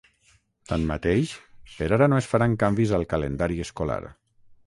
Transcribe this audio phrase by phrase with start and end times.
[0.69, 1.33] Tanmateix,
[1.73, 4.01] per ara no es faran canvis al calendari escolar.